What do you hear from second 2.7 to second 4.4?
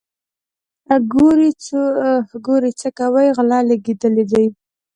څو کوئ غله لګېدلي